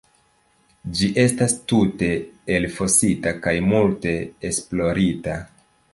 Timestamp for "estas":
1.23-1.53